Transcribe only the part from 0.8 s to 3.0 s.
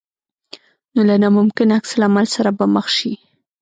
نو له ناممکن عکس العمل سره به مخ